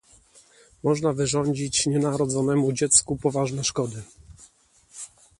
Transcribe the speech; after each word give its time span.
Można 0.83 1.13
wyrządzić 1.13 1.85
nienarodzonemu 1.85 2.71
dziecku 2.73 3.17
poważne 3.17 3.63
szkody 3.63 4.03